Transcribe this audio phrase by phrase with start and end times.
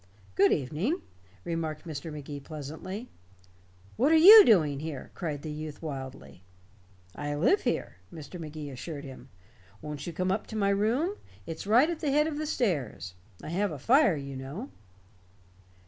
[0.33, 1.03] "Good evening,"
[1.43, 2.11] remarked Mr.
[2.11, 3.07] Magee pleasantly.
[3.97, 6.41] "What are you doing here?" cried the youth wildly.
[7.13, 8.39] "I live here," Mr.
[8.39, 9.29] Magee assured him.
[9.79, 13.13] "Won't you come up to my room it's right at the head of the stairs.
[13.43, 14.71] I have a fire, you know."